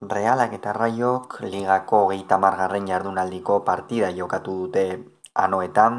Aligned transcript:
Realak 0.00 0.54
eta 0.56 0.72
Raiok 0.72 1.42
ligako 1.44 1.98
geita 2.08 2.38
margarren 2.40 2.86
jardunaldiko 2.88 3.58
partida 3.66 4.08
jokatu 4.16 4.54
dute 4.60 4.84
anoetan. 5.36 5.98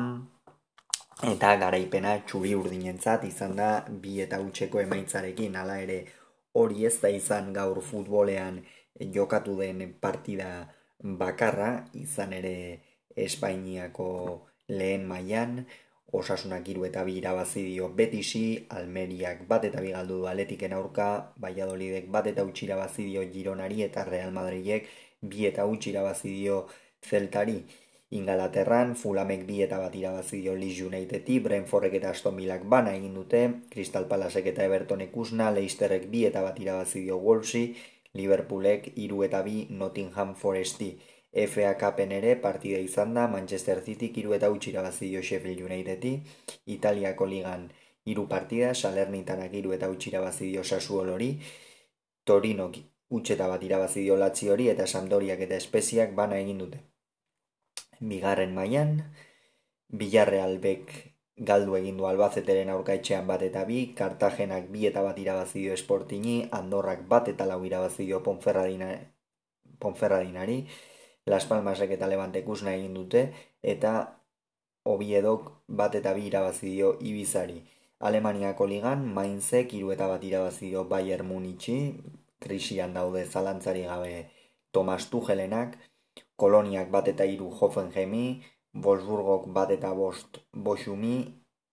Eta 1.31 1.51
garaipena 1.62 2.15
txuri 2.25 2.55
urdinentzat 2.57 3.27
izan 3.29 3.53
da 3.59 3.67
bi 4.05 4.15
eta 4.23 4.39
utxeko 4.41 4.81
emaitzarekin. 4.81 5.53
Hala 5.53 5.77
ere 5.83 5.99
hori 6.57 6.87
ez 6.89 6.95
da 7.03 7.13
izan 7.13 7.53
gaur 7.53 7.77
futbolean 7.92 8.58
jokatu 9.19 9.60
den 9.62 9.94
partida 10.02 10.49
bakarra. 11.22 11.86
Izan 11.94 12.33
ere 12.33 12.56
Espainiako 13.15 14.10
lehen 14.81 15.06
mailan 15.06 15.60
Osasunak 16.12 16.67
hiru 16.67 16.84
eta 16.84 17.05
bi 17.07 17.13
irabazi 17.20 17.62
dio 17.63 17.88
Betisi, 17.95 18.44
Almeriak 18.77 19.45
bat 19.48 19.63
eta 19.67 19.80
bi 19.84 19.94
galdu 19.95 20.17
du 20.21 20.26
Atletiken 20.27 20.73
aurka, 20.76 21.05
Valladolidek 21.39 22.09
bat 22.12 22.27
eta 22.27 22.44
utzi 22.44 22.66
irabazi 22.66 23.05
dio 23.07 23.23
Gironari 23.35 23.84
eta 23.85 24.03
Real 24.09 24.34
Madridek 24.36 24.89
bi 25.22 25.45
eta 25.48 25.66
utzi 25.66 25.89
irabazi 25.94 26.34
dio 26.39 26.66
Celtari. 27.09 27.62
Ingalaterran, 28.20 28.91
Fulamek 29.00 29.45
bi 29.48 29.62
eta 29.63 29.77
bat 29.80 29.95
irabazi 29.95 30.41
dio 30.41 30.55
Leeds 30.55 30.81
Unitedi, 30.89 31.39
Brentfordek 31.39 31.95
eta 32.02 32.12
Aston 32.12 32.36
Villak 32.36 32.67
bana 32.75 32.91
egin 32.98 33.14
dute, 33.16 33.45
Crystal 33.72 34.09
Palasek 34.12 34.52
eta 34.52 34.67
Evertonek 34.67 35.16
usna, 35.16 35.48
Leicesterrek 35.55 36.09
bi 36.12 36.25
eta 36.28 36.44
bat 36.44 36.59
irabazi 36.59 37.05
dio 37.05 37.22
Wolvesi, 37.23 37.64
Liverpoolek 38.20 38.91
hiru 38.98 39.23
eta 39.23 39.39
bi 39.48 39.64
Nottingham 39.70 40.36
Foresti. 40.36 40.91
FA 41.34 41.77
Cupen 41.80 42.12
ere 42.12 42.35
partida 42.35 42.77
izan 42.80 43.13
da. 43.13 43.27
Manchester 43.27 43.81
City 43.84 44.12
hiru 44.16 44.34
eta 44.34 44.49
utzi 44.52 44.70
irabazi 44.72 45.09
dio 45.09 45.22
Sheffield 45.22 45.62
Unitedi, 45.63 46.22
Italiako 46.66 47.26
ligan 47.26 47.72
hiru 48.05 48.27
partida 48.27 48.73
Salernitanak 48.73 49.53
hiru 49.53 49.73
eta 49.73 49.89
utzi 49.89 50.09
irabazi 50.09 50.45
dio 50.52 50.63
Sassuolori, 50.63 51.39
Torino 52.23 52.72
utxeta 53.09 53.48
bat 53.48 53.63
irabazi 53.63 54.02
dio 54.03 54.16
hori 54.53 54.70
eta 54.70 54.88
Sampdoriak 54.88 55.39
eta 55.39 55.55
Espeziak 55.55 56.16
bana 56.16 56.38
egin 56.39 56.58
dute. 56.58 56.80
Bigarren 58.00 58.53
mailan 58.56 59.03
Villarrealbek 59.91 60.91
galdu 61.38 61.75
egin 61.75 61.97
du 61.97 62.06
Albazeteren 62.06 62.69
aurkaitxean 62.69 63.28
bat 63.28 63.41
eta 63.41 63.66
bi, 63.66 63.94
Kartagenak 63.97 64.69
bi 64.72 64.86
eta 64.88 65.02
bat 65.03 65.19
irabazi 65.19 65.59
dio 65.66 65.78
Sportini, 65.78 66.47
Andorrak 66.52 67.08
bat 67.08 67.28
eta 67.28 67.45
lau 67.45 67.63
irabazi 67.66 68.06
dio 68.06 68.23
Ponferradinari, 68.23 70.67
Las 71.25 71.45
Palmasek 71.45 71.91
eta 71.97 72.08
Levante 72.08 72.44
kusna 72.44 72.73
egin 72.73 72.94
dute 72.97 73.22
eta 73.73 73.91
Obiedok 74.91 75.52
bat 75.80 75.95
eta 76.00 76.13
bi 76.17 76.25
irabazi 76.28 76.72
dio 76.72 76.95
Ibizari. 77.09 77.59
Alemaniako 78.09 78.66
ligan 78.66 79.03
Mainzek 79.17 79.75
hiru 79.78 79.91
eta 79.95 80.08
bat 80.09 80.23
irabazi 80.25 80.72
dio 80.72 80.83
Bayern 80.94 81.28
Munichi, 81.30 81.78
krisian 82.41 82.95
daude 82.97 83.25
zalantzari 83.25 83.83
gabe 83.86 84.25
Tomas 84.72 85.05
Tugelenak, 85.11 85.78
Koloniak 86.36 86.89
bat 86.89 87.08
eta 87.13 87.30
hiru 87.30 87.52
Hoffenheimi, 87.59 88.41
Wolfsburgok 88.73 89.47
bat 89.53 89.69
eta 89.78 89.94
bost 89.94 90.41
Bosumi, 90.52 91.16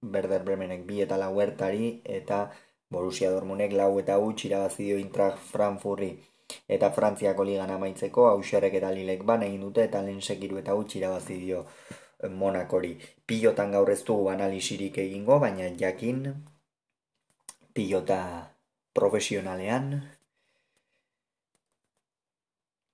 Werder 0.03 0.45
Bremenek 0.45 0.85
bi 0.87 1.01
eta 1.01 1.17
lau 1.17 1.33
eta 1.41 2.51
Borussia 2.91 3.31
Dortmundek 3.31 3.73
lau 3.73 3.99
eta 3.99 4.19
huts 4.19 4.45
irabazi 4.45 4.85
dio 4.85 4.97
Eintracht 4.99 5.39
Frankfurti. 5.39 6.11
Eta 6.77 6.91
Frantziako 6.97 7.45
ligan 7.49 7.71
amaitzeko 7.75 8.27
hauserrek 8.31 8.75
eta 8.81 8.91
lilek 8.97 9.25
ban 9.31 9.43
egin 9.47 9.65
dute 9.67 9.85
eta 9.89 10.03
lehen 10.07 10.21
segiru 10.21 10.59
eta 10.61 10.75
utzi 10.83 10.99
irabazi 11.01 11.39
dio 11.45 11.65
eh, 11.65 12.29
monakori. 12.43 12.93
Pilotan 13.27 13.73
gaur 13.77 13.91
ez 13.97 14.03
dugu 14.11 14.29
analisirik 14.35 14.99
egingo, 15.07 15.39
baina 15.47 15.69
jakin 15.85 16.23
pilota 17.79 18.21
profesionalean 18.93 19.91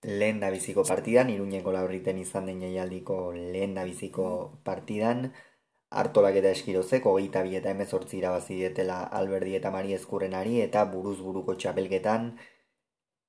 lehen 0.05 0.41
biziko 0.53 0.85
partidan, 0.85 1.31
iruñeko 1.31 1.73
laurriten 1.73 2.19
izan 2.19 2.47
den 2.47 2.61
jaialdiko 2.61 3.17
lehen 3.33 3.75
biziko 3.89 4.27
partidan, 4.65 5.31
hartolak 5.91 6.37
eta 6.41 6.51
eskirozeko, 6.57 7.15
geita 7.19 7.43
bi 7.47 7.57
eta 7.61 7.71
emezortzi 7.71 8.19
irabazi 8.19 8.59
dietela 8.61 8.99
alberdi 9.21 9.55
eta 9.61 9.71
mari 9.71 9.95
ezkurrenari 9.99 10.61
eta 10.67 10.85
buruz 10.97 11.19
buruko 11.29 11.55
txapelketan, 11.55 12.35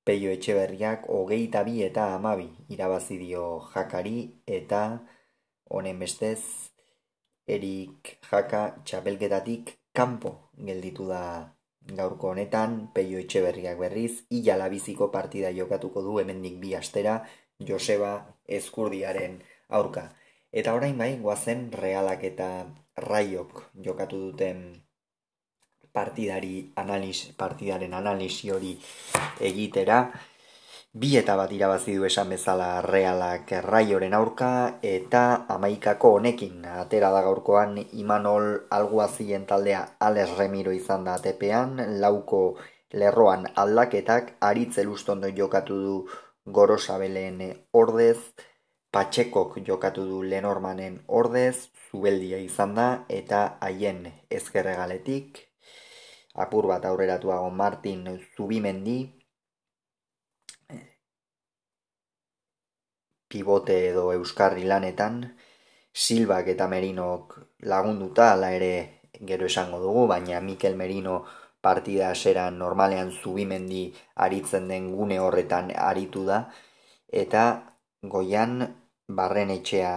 Peio 0.06 0.30
Etxeberriak 0.30 1.08
hogeita 1.10 1.64
bi 1.66 1.80
eta 1.84 2.02
amabi 2.14 2.46
irabazi 2.74 3.16
dio 3.22 3.46
jakari 3.72 4.18
eta 4.58 4.82
honen 5.78 5.98
bestez 6.02 6.42
erik 7.56 8.12
jaka 8.30 8.60
txapelketatik 8.84 9.72
kanpo 10.00 10.32
gelditu 10.68 11.08
da 11.10 11.22
gaurko 11.98 12.30
honetan 12.34 12.78
Peio 12.94 13.18
Etxeberriak 13.24 13.82
berriz 13.82 14.12
ila 14.38 14.70
biziko 14.76 15.10
partida 15.18 15.50
jokatuko 15.58 16.02
du 16.06 16.18
hemendik 16.22 16.62
bi 16.62 16.74
astera 16.78 17.18
Joseba 17.58 18.12
Eskurdiaren 18.46 19.40
aurka. 19.68 20.08
Eta 20.52 20.74
orain 20.74 20.96
bai, 20.98 21.12
guazen 21.18 21.70
realak 21.72 22.22
eta 22.30 22.48
raiok 22.96 23.62
jokatu 23.86 24.20
duten 24.28 24.62
partidari 25.96 26.72
analis, 26.76 27.32
partidaren 27.40 27.94
analisi 27.96 28.52
hori 28.52 28.74
egitera. 29.40 30.04
Bi 30.96 31.10
eta 31.20 31.34
bat 31.36 31.50
irabazi 31.52 31.94
du 31.96 32.06
esan 32.08 32.30
bezala 32.32 32.68
realak 32.84 33.50
raioren 33.64 34.14
aurka 34.16 34.50
eta 34.90 35.22
amaikako 35.54 36.12
honekin 36.18 36.64
atera 36.72 37.10
da 37.12 37.20
gaurkoan 37.26 37.74
Imanol 38.02 38.46
alguazien 38.78 39.44
taldea 39.50 39.82
Ales 40.08 40.30
Remiro 40.38 40.72
izan 40.72 41.04
da 41.04 41.18
atepean, 41.20 41.76
lauko 42.00 42.40
lerroan 42.92 43.44
aldaketak 43.64 44.36
aritze 44.40 44.84
lustondo 44.84 45.28
jokatu 45.40 45.80
du 45.82 45.96
Gorosabeleen 46.58 47.42
ordez, 47.72 48.18
Patxekok 48.90 49.58
jokatu 49.66 50.06
du 50.08 50.22
Lenormanen 50.22 51.02
ordez, 51.08 51.68
Zubeldia 51.90 52.38
izan 52.40 52.72
da 52.78 52.88
eta 53.20 53.42
haien 53.60 54.06
ezkerregaletik 54.30 55.42
apur 56.44 56.68
bat 56.70 56.84
aurreratuago 56.84 57.50
Martin 57.50 58.04
Zubimendi, 58.36 58.98
pivote 63.28 63.76
edo 63.90 64.12
euskarri 64.12 64.64
lanetan, 64.64 65.22
Silbak 65.96 66.48
eta 66.52 66.68
Merinok 66.68 67.38
lagunduta, 67.72 68.32
ala 68.34 68.52
ere 68.52 68.72
gero 69.30 69.46
esango 69.46 69.80
dugu, 69.80 70.06
baina 70.06 70.40
Mikel 70.40 70.76
Merino 70.76 71.24
partida 71.64 72.10
aseran 72.10 72.58
normalean 72.58 73.10
Zubimendi 73.10 73.86
aritzen 74.26 74.68
den 74.68 74.90
gune 74.96 75.18
horretan 75.20 75.72
aritu 75.74 76.26
da, 76.28 76.42
eta 77.24 77.44
goian 78.02 78.60
barren 79.08 79.50
etxea 79.50 79.94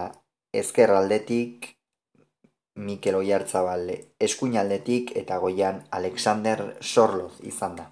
ezkerraldetik 0.62 1.68
Mikel 2.80 3.18
Oiartzabal 3.18 3.90
eskuinaldetik 4.26 5.14
eta 5.20 5.38
goian 5.38 5.82
Alexander 5.90 6.62
Sorloz 6.80 7.34
izan 7.52 7.76
da. 7.76 7.90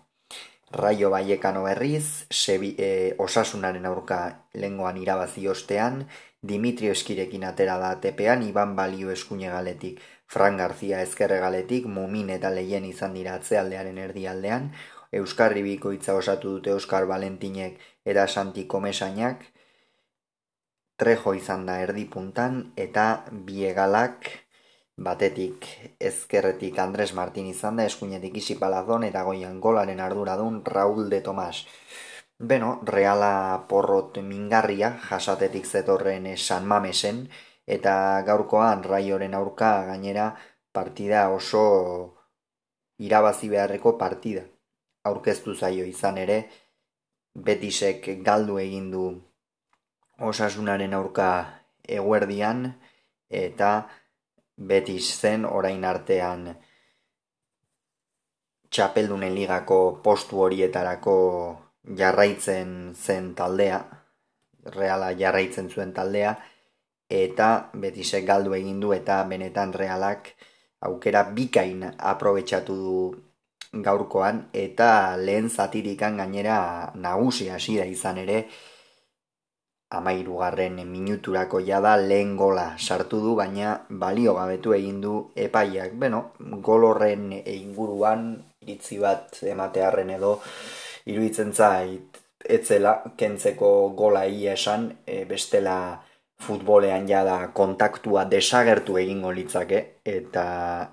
Raio 0.71 1.09
Baiekano 1.11 1.63
berriz, 1.65 2.27
sebi, 2.31 2.75
e, 2.77 3.15
osasunaren 3.25 3.87
aurka 3.89 4.19
lengoan 4.53 4.99
irabazi 5.01 5.47
ostean, 5.49 6.03
Dimitrio 6.43 6.93
Eskirekin 6.93 7.45
atera 7.49 7.79
da 7.81 7.95
tepean, 8.01 8.45
Iban 8.47 8.75
Balio 8.77 9.11
eskuinegaletik, 9.11 10.03
Fran 10.29 10.59
Garzia 10.61 11.01
ezkerregaletik, 11.03 11.87
Mumin 11.87 12.29
eta 12.31 12.51
Leien 12.53 12.85
izan 12.85 13.17
dira 13.17 13.39
atzealdearen 13.41 13.99
erdialdean, 13.99 14.73
Euskarri 15.13 15.63
Bikoitza 15.65 16.15
osatu 16.15 16.59
dute 16.59 16.75
Euskar 16.77 17.09
Valentinek 17.09 17.81
eta 18.05 18.27
Santi 18.29 18.67
Komesainak, 18.67 19.47
Trejo 20.99 21.33
izan 21.39 21.65
da 21.65 21.79
erdi 21.81 22.05
puntan, 22.11 22.73
eta 22.77 23.25
Biegalak, 23.31 24.29
Batetik 24.99 25.67
ezkerretik 26.03 26.79
Andres 26.83 27.13
Martin 27.15 27.47
izan 27.47 27.77
da, 27.79 27.85
eskuinetik 27.87 28.41
isi 28.41 28.57
palazon 28.59 29.05
eta 29.07 29.23
goian 29.23 29.61
golaren 29.63 30.01
arduradun 30.03 30.57
Raul 30.67 31.07
de 31.13 31.21
Tomas. 31.23 31.67
Beno, 32.39 32.81
reala 32.83 33.67
porrot 33.71 34.19
mingarria 34.27 34.91
jasatetik 35.05 35.67
zetorren 35.67 36.27
San 36.37 36.67
Mamesen 36.67 37.29
eta 37.67 37.95
gaurkoan 38.27 38.83
raioren 38.83 39.37
aurka 39.39 39.71
gainera 39.87 40.33
partida 40.73 41.29
oso 41.31 41.63
irabazi 42.99 43.49
beharreko 43.55 43.95
partida. 43.99 44.43
Aurkeztu 45.07 45.55
zaio 45.55 45.87
izan 45.87 46.19
ere, 46.19 46.41
betisek 47.35 48.11
galdu 48.27 48.59
egin 48.59 48.91
du 48.91 49.05
osasunaren 50.19 50.99
aurka 50.99 51.31
eguerdian 51.87 52.73
eta 53.31 53.71
Betis 54.59 55.21
zen 55.21 55.45
orain 55.47 55.85
artean 55.85 56.49
txapeldunen 58.71 59.35
ligako 59.35 60.01
postu 60.03 60.43
horietarako 60.43 61.17
jarraitzen 61.97 62.93
zen 62.95 63.35
taldea, 63.39 63.79
reala 64.75 65.13
jarraitzen 65.17 65.71
zuen 65.71 65.95
taldea, 65.95 66.35
eta 67.09 67.71
Betisek 67.73 68.27
galdu 68.27 68.53
egin 68.59 68.81
du 68.81 68.93
eta 68.93 69.23
benetan 69.31 69.73
realak 69.73 70.35
aukera 70.85 71.23
bikain 71.39 71.87
aprobetsatu 71.99 72.77
du 72.83 72.99
gaurkoan 73.85 74.49
eta 74.53 75.17
lehen 75.17 75.49
zatirikan 75.49 76.17
gainera 76.17 76.59
nagusi 76.95 77.49
hasi 77.49 77.79
da 77.79 77.85
izan 77.85 78.19
ere 78.19 78.47
amairugarren 79.91 80.83
minuturako 80.85 81.61
jada 81.65 81.97
lehen 81.97 82.37
gola 82.37 82.75
sartu 82.79 83.21
du 83.25 83.35
baina 83.37 83.79
balio 83.89 84.35
gabetu 84.35 84.75
egin 84.77 85.01
du 85.01 85.15
epaiak 85.35 85.95
beno, 86.03 86.33
gol 86.39 86.85
horren 86.85 87.33
inguruan 87.33 88.35
iritzi 88.67 88.99
bat 89.01 89.41
ematearren 89.43 90.11
edo 90.11 90.35
iruditzen 91.07 91.53
zait 91.53 92.21
etzela 92.45 92.93
kentzeko 93.17 93.71
gola 93.97 94.27
ia 94.27 94.53
esan 94.53 94.91
e, 95.07 95.25
bestela 95.25 95.79
futbolean 96.39 97.09
jada 97.09 97.39
kontaktua 97.55 98.25
desagertu 98.25 98.99
egingo 98.99 99.33
litzake 99.33 99.81
eta 100.05 100.45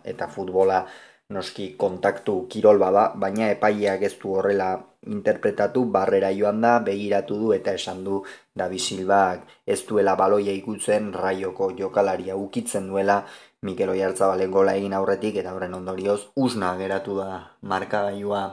eta 0.04 0.28
futbola 0.28 0.86
noski 1.30 1.74
kontaktu 1.78 2.46
kirol 2.50 2.78
bada, 2.78 3.10
baina 3.18 3.50
epaileak 3.50 4.04
ez 4.06 4.14
du 4.22 4.36
horrela 4.38 4.70
interpretatu, 5.10 5.86
barrera 5.92 6.32
joan 6.34 6.62
da, 6.62 6.80
begiratu 6.86 7.38
du 7.40 7.52
eta 7.54 7.74
esan 7.74 8.04
du 8.06 8.22
Davi 8.54 8.80
Silbak 8.80 9.46
ez 9.66 9.82
duela 9.88 10.16
baloia 10.16 10.54
ikutzen 10.54 11.12
raioko 11.14 11.72
jokalaria 11.78 12.36
ukitzen 12.36 12.88
duela. 12.90 13.24
Mikel 13.66 13.90
Oiartzabalen 13.90 14.52
gola 14.52 14.76
egin 14.78 14.94
aurretik 14.94 15.40
eta 15.42 15.56
horren 15.56 15.74
ondorioz 15.74 16.20
usna 16.36 16.76
geratu 16.78 17.18
da 17.18 17.58
markagailua. 17.62 18.44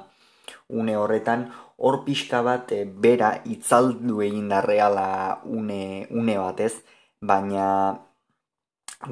Une 0.69 0.97
horretan 0.97 1.51
hor 1.77 1.99
pixka 2.07 2.41
bat 2.43 2.73
e, 2.73 2.85
bera 2.85 3.35
itzaldu 3.45 4.23
egin 4.25 4.49
da 4.49 4.63
reala 4.65 5.43
une, 5.45 6.07
une 6.11 6.39
batez, 6.39 6.73
baina 7.21 7.67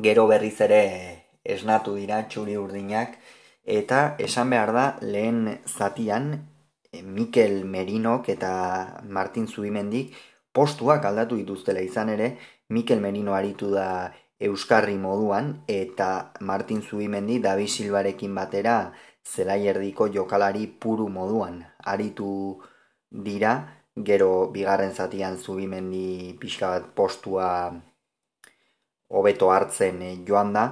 gero 0.00 0.26
berriz 0.30 0.56
ere 0.64 0.80
esnatu 1.44 1.96
dira 1.98 2.22
txuri 2.28 2.56
urdinak, 2.56 3.18
eta 3.70 4.00
esan 4.18 4.50
behar 4.50 4.72
da 4.74 4.86
lehen 5.00 5.60
zatian 5.66 6.32
e, 6.92 7.02
Mikel 7.02 7.64
Merinok 7.64 8.28
eta 8.34 8.52
Martin 9.06 9.46
Zubimendik 9.46 10.16
postuak 10.52 11.04
aldatu 11.06 11.38
dituztela 11.38 11.80
izan 11.80 12.10
ere, 12.10 12.34
Mikel 12.68 13.00
Merino 13.00 13.34
aritu 13.34 13.70
da 13.70 14.10
Euskarri 14.40 14.96
moduan 14.98 15.52
eta 15.68 16.32
Martin 16.40 16.82
Zubimendi 16.82 17.38
Davi 17.44 17.68
Silbarekin 17.68 18.34
batera 18.34 18.92
zelai 19.24 19.66
erdiko 19.68 20.08
jokalari 20.08 20.66
puru 20.66 21.08
moduan. 21.12 21.60
Aritu 21.84 22.30
dira, 23.10 23.52
gero 23.96 24.48
bigarren 24.54 24.94
zatian 24.94 25.36
zubimendi 25.36 26.36
pixka 26.40 26.70
bat 26.70 26.86
postua 26.96 27.48
hobeto 29.10 29.50
hartzen 29.50 30.02
eh, 30.02 30.16
joan 30.26 30.54
da, 30.54 30.64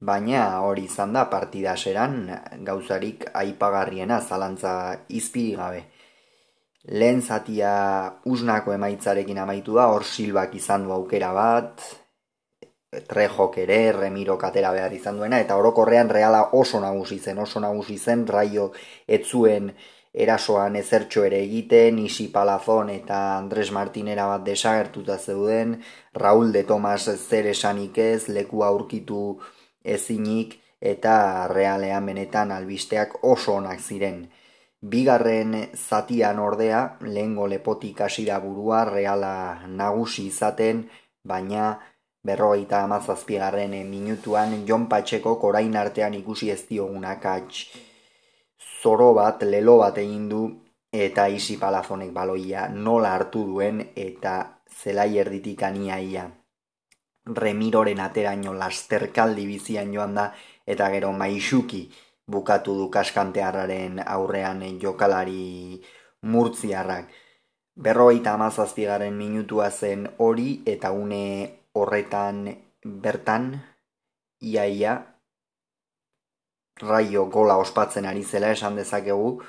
baina 0.00 0.60
hori 0.60 0.84
izan 0.84 1.12
da 1.12 1.24
partida 1.30 1.76
seran 1.76 2.30
gauzarik 2.66 3.26
aipagarriena 3.34 4.20
zalantza 4.20 4.74
izpiri 5.08 5.56
gabe. 5.56 5.84
Lehen 6.84 7.22
zatia 7.22 7.74
usnako 8.24 8.74
emaitzarekin 8.74 9.38
amaitu 9.38 9.78
da, 9.78 9.88
hor 9.88 10.04
silbak 10.04 10.54
izan 10.54 10.84
du 10.84 10.92
aukera 10.92 11.32
bat, 11.32 11.80
trejok 13.08 13.58
ere, 13.58 13.92
remiro 13.92 14.36
katera 14.38 14.70
behar 14.72 14.92
izan 14.92 15.16
duena, 15.18 15.40
eta 15.40 15.56
orokorrean 15.56 16.10
reala 16.10 16.50
oso 16.52 16.80
nagusi 16.80 17.18
zen, 17.18 17.38
oso 17.38 17.60
nagusi 17.60 17.96
zen, 17.98 18.26
raio 18.28 18.70
etzuen 19.08 19.72
erasoan 20.14 20.76
ezertxo 20.78 21.24
ere 21.26 21.40
egiten, 21.42 21.98
Isi 21.98 22.28
Palazon 22.30 22.90
eta 22.92 23.36
Andres 23.38 23.70
Martinera 23.74 24.28
bat 24.30 24.44
desagertuta 24.46 25.18
zeuden, 25.18 25.80
Raul 26.14 26.52
de 26.52 26.62
Tomas 26.68 27.08
zer 27.16 27.48
esanik 27.50 27.98
ez, 27.98 28.28
leku 28.28 28.62
aurkitu 28.62 29.40
ezinik, 29.84 30.58
eta 30.80 31.46
realean 31.48 32.06
benetan 32.06 32.52
albisteak 32.52 33.18
oso 33.22 33.54
onak 33.60 33.80
ziren. 33.80 34.24
Bigarren 34.84 35.54
zatian 35.74 36.38
ordea, 36.38 36.98
lehengo 37.00 37.46
lepotik 37.48 38.02
hasi 38.04 38.26
da 38.26 38.38
burua, 38.40 38.84
reala 38.84 39.64
nagusi 39.68 40.26
izaten, 40.28 40.84
baina 41.24 41.78
berrogeita 42.24 42.82
amazazpigarren 42.84 43.72
minutuan 43.88 44.66
Jon 44.68 44.86
Patxeko 44.88 45.36
korain 45.40 45.76
artean 45.76 46.14
ikusi 46.14 46.50
ez 46.50 46.62
diogunak 46.68 47.24
zoro 48.82 49.14
bat, 49.14 49.42
lelo 49.42 49.78
bat 49.78 49.98
egin 49.98 50.28
du 50.28 50.42
eta 50.92 51.26
isi 51.28 51.56
palafonek 51.56 52.12
baloia 52.12 52.68
nola 52.68 53.14
hartu 53.16 53.44
duen 53.48 53.80
eta 53.96 54.34
zelai 54.82 55.18
erditik 55.18 55.62
aniaia. 55.62 56.30
Remiroren 57.26 58.00
ateraino 58.04 58.52
lasterkaldi 58.52 59.46
bizian 59.48 59.92
joan 59.94 60.14
da 60.14 60.26
eta 60.66 60.90
gero 60.92 61.12
maixuki 61.12 61.88
bukatu 62.26 62.74
du 62.76 62.90
kaskantearraren 62.90 64.00
aurrean 64.04 64.60
jokalari 64.80 65.80
murtziarrak. 66.22 67.08
Berrogeita 67.76 68.34
amazazpigaren 68.34 69.16
minutua 69.16 69.70
zen 69.70 70.06
hori 70.18 70.62
eta 70.66 70.92
une 70.92 71.50
horretan 71.72 72.44
bertan 72.84 73.50
iaia 74.40 74.94
raio 76.80 77.26
gola 77.26 77.56
ospatzen 77.56 78.06
ari 78.06 78.22
zela 78.22 78.52
esan 78.52 78.76
dezakegu 78.76 79.40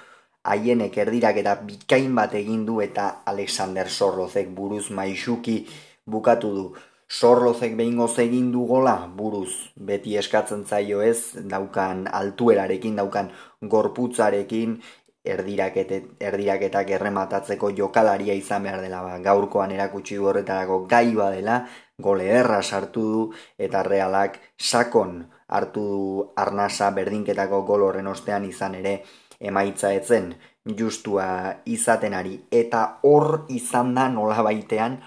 haienek 0.43 0.97
erdirak 0.97 1.37
eta 1.41 1.55
bikain 1.67 2.15
bat 2.15 2.33
egin 2.33 2.65
du 2.65 2.79
eta 2.81 3.21
Alexander 3.25 3.89
Sorlozek 3.89 4.49
buruz 4.49 4.89
maixuki 4.91 5.65
bukatu 6.05 6.53
du. 6.55 6.65
Sorlozek 7.07 7.75
behingo 7.77 8.07
egin 8.17 8.51
du 8.51 8.65
gola 8.65 8.95
buruz 9.17 9.71
beti 9.75 10.17
eskatzen 10.17 10.65
zaio 10.65 11.01
ez 11.01 11.37
daukan 11.51 12.07
altuerarekin, 12.11 12.95
daukan 12.95 13.29
gorputzarekin 13.61 14.79
erdiraketak 15.25 16.89
errematatzeko 16.97 17.71
jokalaria 17.77 18.33
izan 18.33 18.63
behar 18.63 18.81
dela 18.81 19.01
ba. 19.03 19.17
gaurkoan 19.19 19.71
erakutsi 19.71 20.17
horretarako 20.17 20.85
gai 20.87 21.13
badela 21.15 21.65
gole 21.97 22.27
erra 22.27 22.61
sartu 22.61 23.01
du 23.11 23.23
eta 23.57 23.83
realak 23.83 24.39
sakon 24.57 25.25
hartu 25.47 25.81
du 25.81 26.31
arnasa 26.35 26.91
berdinketako 26.91 27.61
gol 27.65 27.87
horren 27.87 28.07
ostean 28.07 28.45
izan 28.45 28.75
ere 28.75 29.03
emaitza 29.39 29.93
etzen 29.93 30.33
justua 30.77 31.61
izaten 31.65 32.13
ari 32.13 32.39
eta 32.51 32.99
hor 33.03 33.45
izan 33.49 33.93
da 33.95 34.09
nola 34.09 34.41
baitean 34.43 34.99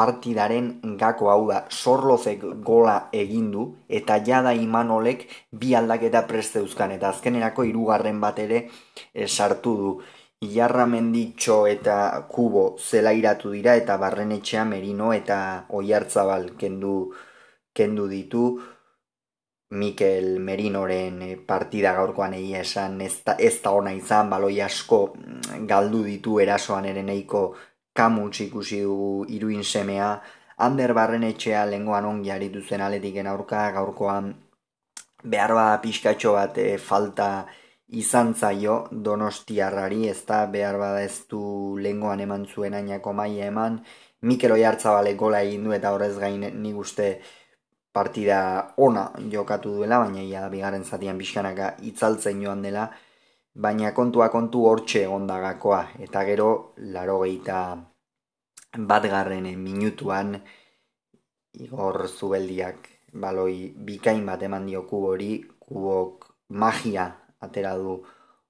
partidaren 0.00 0.68
gako 1.00 1.28
hau 1.28 1.42
da 1.50 1.58
sorlozek 1.68 2.44
gola 2.68 2.94
egin 3.22 3.50
du 3.52 3.66
eta 4.00 4.16
jada 4.28 4.54
imanolek 4.56 5.26
bi 5.62 5.74
aldaketa 5.80 6.22
presteuzkan 6.30 6.94
eta 6.96 7.10
azkenerako 7.10 7.66
hirugarren 7.68 8.20
bat 8.22 8.40
ere 8.46 8.62
e, 9.12 9.26
sartu 9.28 9.76
du. 9.82 9.92
Iarra 10.40 10.86
menditxo 10.88 11.56
eta 11.68 11.94
kubo 12.32 12.64
zela 12.80 13.12
iratu 13.12 13.50
dira 13.52 13.74
eta 13.76 13.98
barrenetxea 14.00 14.64
merino 14.64 15.12
eta 15.12 15.38
oiartzabal 15.80 16.54
kendu, 16.62 16.94
kendu 17.76 18.08
ditu. 18.08 18.44
Mikel 19.70 20.40
Merinoren 20.42 21.20
partida 21.46 21.92
gaurkoan 21.94 22.32
egia 22.34 22.64
esan 22.64 22.96
ez 23.04 23.20
da, 23.26 23.36
ez 23.38 23.60
da 23.62 23.70
ona 23.70 23.92
izan 23.94 24.32
baloi 24.32 24.56
asko 24.64 24.98
galdu 25.70 26.00
ditu 26.08 26.40
erasoan 26.42 26.88
ere 26.90 27.04
neiko 27.06 27.42
kamutz 28.00 28.40
ikusi 28.48 28.82
dugu 28.88 29.26
iruin 29.28 29.64
semea, 29.64 30.12
Ander 30.60 30.92
barren 30.92 31.22
etxea 31.24 31.62
lengoan 31.64 32.04
ongi 32.04 32.30
aritu 32.34 32.60
zen 32.60 32.82
aletiken 32.84 33.28
aurka, 33.30 33.62
gaurkoan 33.72 34.26
behar 35.32 35.54
ba 35.56 35.64
pixkatxo 35.80 36.34
bat 36.36 36.58
e, 36.60 36.76
falta 36.76 37.28
izan 38.02 38.34
zaio 38.34 38.74
donostiarrari, 39.08 40.02
ez 40.12 40.20
da 40.28 40.44
behar 40.56 40.76
bada 40.82 41.00
ez 41.02 41.24
du 41.30 41.42
lengoan 41.80 42.20
eman 42.26 42.46
zuen 42.46 42.76
ainako 42.76 43.16
maia 43.16 43.48
eman, 43.48 43.80
Mikel 44.28 44.52
Oiartzabale 44.52 45.14
gola 45.16 45.40
egin 45.46 45.64
du 45.64 45.72
eta 45.72 45.94
horrez 45.94 46.16
gain 46.20 46.44
nik 46.62 46.76
uste 46.76 47.08
partida 47.92 48.40
ona 48.76 49.06
jokatu 49.32 49.72
duela, 49.78 50.02
baina 50.04 50.20
ia 50.22 50.48
bigarren 50.52 50.84
zatian 50.84 51.18
pixkanaka 51.18 51.74
itzaltzen 51.92 52.42
joan 52.44 52.60
dela, 52.68 52.90
baina 53.54 53.94
kontua 53.96 54.28
kontu 54.28 54.66
hortxe 54.68 55.06
ondagakoa, 55.08 55.86
eta 56.04 56.24
gero 56.28 56.50
laro 56.96 57.22
gehieta 57.24 57.62
bat 58.76 59.02
garren 59.02 59.46
minutuan 59.58 60.38
igor 61.58 62.06
zubeldiak 62.08 62.88
baloi 63.12 63.74
bikain 63.74 64.24
bat 64.26 64.42
eman 64.42 64.66
dio 64.66 64.86
kubori, 64.86 65.42
kubok 65.58 66.30
magia 66.48 67.06
atera 67.40 67.76
du 67.76 68.02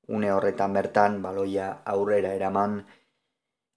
une 0.09 0.31
horretan 0.33 0.73
bertan, 0.73 1.23
baloia 1.23 1.83
aurrera 1.87 2.35
eraman, 2.35 2.85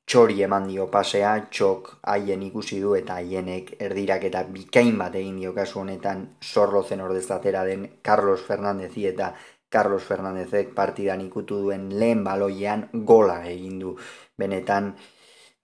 txori 0.05 0.41
eman 0.43 0.67
dio 0.67 0.89
pasea, 0.91 1.47
txok 1.49 1.99
haien 2.03 2.43
ikusi 2.43 2.81
du 2.81 2.95
eta 2.95 3.19
haienek 3.21 3.75
erdirak 3.79 4.25
eta 4.29 4.43
bikain 4.43 4.97
bat 4.97 5.15
egin 5.15 5.39
dio 5.39 5.53
kasu 5.53 5.79
honetan 5.79 6.27
sorrozen 6.41 7.01
ordezatera 7.01 7.63
den 7.63 7.87
Carlos 8.01 8.41
Fernandezi 8.41 9.07
eta 9.07 9.33
Carlos 9.69 10.03
Fernandezek 10.03 10.73
partidan 10.75 11.21
ikutu 11.21 11.61
duen 11.61 11.87
lehen 11.99 12.23
baloian 12.23 12.89
gola 12.93 13.39
egin 13.49 13.79
du. 13.79 13.95
Benetan, 14.37 14.93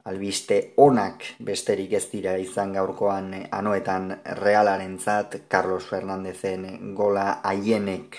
albiste 0.10 0.74
onak 0.78 1.24
besterik 1.46 1.94
ez 1.94 2.06
dira 2.12 2.36
izan 2.42 2.74
gaurkoan 2.74 3.34
anoetan 3.52 4.16
realaren 4.42 4.98
zat, 5.00 5.36
Carlos 5.48 5.86
Fernandezen 5.90 6.96
gola 6.98 7.40
haienek 7.44 8.18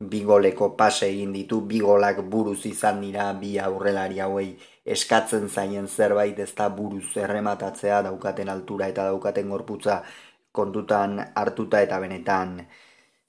bigoleko 0.00 0.70
pase 0.76 1.06
egin 1.12 1.32
ditu, 1.32 1.60
bigolak 1.68 2.22
buruz 2.32 2.64
izan 2.66 3.00
dira 3.04 3.30
bi 3.40 3.58
aurrelari 3.60 4.20
hauei 4.24 4.50
eskatzen 4.84 5.48
zaien 5.48 5.88
zerbait 5.88 6.38
ez 6.38 6.52
da 6.56 6.68
buruz 6.68 7.16
errematatzea 7.16 8.02
daukaten 8.08 8.48
altura 8.48 8.88
eta 8.88 9.04
daukaten 9.10 9.48
gorputza 9.48 10.00
kontutan 10.52 11.20
hartuta 11.34 11.82
eta 11.86 12.00
benetan. 12.00 12.56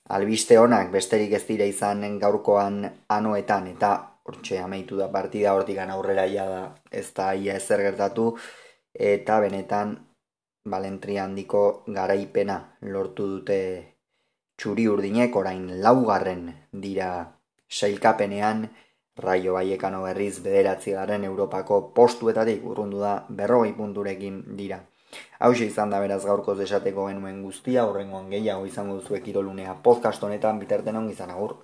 Albiste 0.09 0.57
honak 0.57 0.89
besterik 0.91 1.35
ez 1.37 1.43
dira 1.47 1.67
izan 1.69 2.17
gaurkoan 2.19 2.87
anoetan 3.09 3.67
eta 3.75 3.91
hortxe 4.31 4.59
amaitu 4.63 4.97
da 4.97 5.09
partida 5.15 5.53
hortik 5.53 5.77
aurrera 5.83 6.25
ia 6.25 6.45
da 6.49 6.61
ez 6.91 7.07
da 7.13 7.33
ia 7.35 7.55
ezer 7.61 7.83
gertatu 7.87 8.27
eta 9.11 9.39
benetan 9.45 9.97
balentri 10.73 11.17
handiko 11.17 11.83
garaipena 11.87 12.57
lortu 12.81 13.27
dute 13.35 13.59
txuri 14.57 14.87
urdinek 14.87 15.35
orain 15.35 15.67
laugarren 15.81 16.47
dira 16.85 17.11
sailkapenean 17.79 18.69
Raio 19.21 19.53
Baiekano 19.53 20.03
berriz 20.03 20.39
bederatzi 20.43 20.93
garen 20.97 21.25
Europako 21.27 21.81
postuetatik 21.97 22.63
urrundu 22.65 23.01
da 23.03 23.25
berrogei 23.29 23.73
punturekin 23.77 24.39
dira. 24.57 24.79
Hau 25.39 25.51
izan 25.65 25.89
da 25.91 25.99
beraz 25.99 26.21
gaurkoz 26.25 26.59
esateko 26.65 27.07
genuen 27.09 27.41
guztia, 27.43 27.83
horrengoan 27.89 28.29
gehiago 28.31 28.65
izango 28.65 28.95
duzuek 28.99 29.27
irolunea 29.27 29.75
podcast 29.87 30.23
honetan 30.23 30.59
biterten 30.59 30.95
ongi 30.95 31.13
izan 31.17 31.33
agur. 31.35 31.57